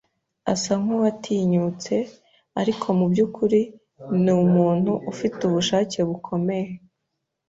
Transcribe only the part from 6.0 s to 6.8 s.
bukomeye.